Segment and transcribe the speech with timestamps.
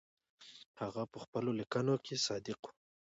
[0.81, 2.67] هغه په خپلو لیکنو کې صادق و.